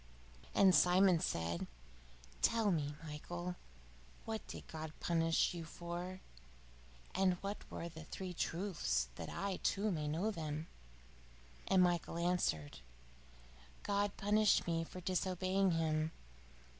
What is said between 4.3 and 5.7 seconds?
did God punish you